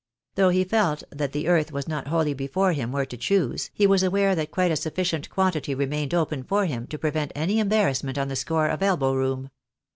[0.33, 3.85] Though he felt that the earth was not wholly before him where to choose, he
[3.85, 8.17] was aware that quite a sufficient quantity remained open for him to prevent any embarrassment
[8.17, 9.51] on the score of elbow room.